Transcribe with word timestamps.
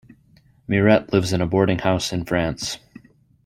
Mirette 0.67 1.13
lives 1.13 1.31
in 1.31 1.41
a 1.41 1.47
boardinghouse 1.47 2.11
in 2.11 2.25
France. 2.25 2.79